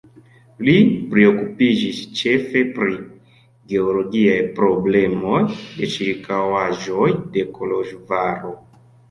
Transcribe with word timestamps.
Li 0.67 0.73
priokupiĝis 1.09 1.99
ĉefe 2.19 2.63
pri 2.77 2.95
geologiaj 3.75 4.39
problemoj 4.61 5.43
de 5.77 5.91
ĉirkaŭaĵoj 5.99 7.13
de 7.39 7.47
Koloĵvaro. 7.61 8.59